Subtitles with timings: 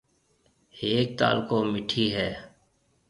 [0.77, 2.27] ھيَََڪ تعلقو مٺِي ھيََََ